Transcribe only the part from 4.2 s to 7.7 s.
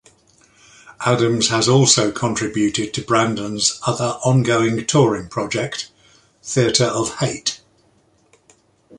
ongoing touring project, Theatre of Hate.